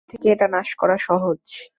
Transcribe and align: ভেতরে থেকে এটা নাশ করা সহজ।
ভেতরে 0.01 0.11
থেকে 0.11 0.27
এটা 0.31 0.47
নাশ 0.47 0.69
করা 0.75 0.95
সহজ। 0.99 1.41